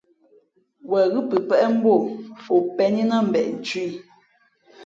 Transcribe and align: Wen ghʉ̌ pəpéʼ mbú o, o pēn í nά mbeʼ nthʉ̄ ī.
Wen 0.89 1.07
ghʉ̌ 1.11 1.23
pəpéʼ 1.47 1.63
mbú 1.73 1.91
o, 2.53 2.55
o 2.55 2.57
pēn 2.75 2.93
í 3.01 3.03
nά 3.09 3.17
mbeʼ 3.27 3.45
nthʉ̄ 3.55 3.81
ī. 3.87 3.89